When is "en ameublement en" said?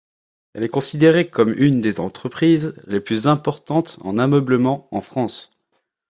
4.01-4.99